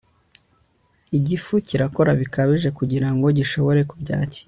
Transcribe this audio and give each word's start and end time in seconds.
Igifu 1.17 1.53
kirakora 1.67 2.11
bikabije 2.19 2.69
kugira 2.77 3.07
ngo 3.13 3.25
gishobore 3.37 3.81
kubyakira 3.89 4.39